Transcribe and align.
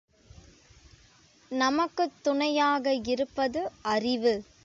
நமக்குத் 1.51 2.23
துணையாக 2.23 2.93
இருப்பது 3.05 3.71
அறிவு. 3.81 4.33